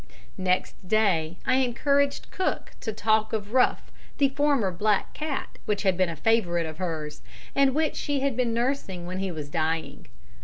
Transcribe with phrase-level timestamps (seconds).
[0.39, 5.95] Next day I encouraged cook to talk of Ruff, the former black cat, which had
[5.95, 7.21] been a great favourite of hers,
[7.53, 10.07] and which she had been nursing when he was dying.